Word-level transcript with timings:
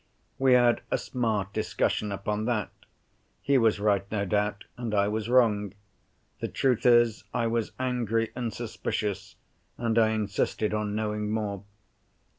We 0.39 0.53
had 0.53 0.81
a 0.89 0.97
smart 0.97 1.53
discussion 1.53 2.11
upon 2.11 2.45
that. 2.45 2.71
He 3.39 3.59
was 3.59 3.79
right, 3.79 4.03
no 4.11 4.25
doubt; 4.25 4.63
and 4.75 4.95
I 4.95 5.07
was 5.07 5.29
wrong. 5.29 5.75
The 6.39 6.47
truth 6.47 6.87
is, 6.87 7.23
I 7.35 7.45
was 7.45 7.73
angry 7.79 8.31
and 8.35 8.51
suspicious—and 8.51 9.99
I 9.99 10.09
insisted 10.09 10.73
on 10.73 10.95
knowing 10.95 11.29
more. 11.29 11.65